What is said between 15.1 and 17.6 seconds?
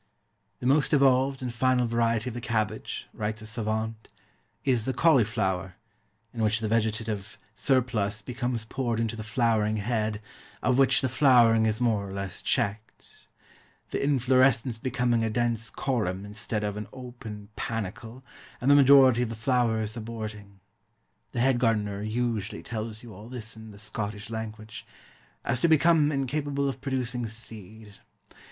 a dense corymb instead of an open